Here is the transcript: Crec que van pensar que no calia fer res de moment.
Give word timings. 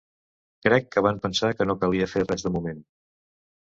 Crec 0.67 0.87
que 0.95 1.05
van 1.09 1.21
pensar 1.27 1.53
que 1.61 1.69
no 1.71 1.79
calia 1.87 2.11
fer 2.17 2.27
res 2.29 2.49
de 2.51 2.57
moment. 2.61 2.85